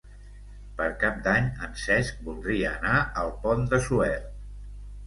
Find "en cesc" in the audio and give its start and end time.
1.67-2.27